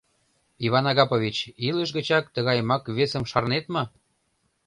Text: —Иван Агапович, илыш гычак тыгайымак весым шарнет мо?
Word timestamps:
—Иван 0.65 0.85
Агапович, 0.91 1.37
илыш 1.67 1.89
гычак 1.97 2.25
тыгайымак 2.33 2.83
весым 2.97 3.23
шарнет 3.31 3.65
мо? 3.73 3.83